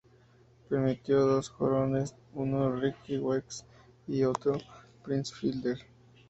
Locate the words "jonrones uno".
1.55-2.71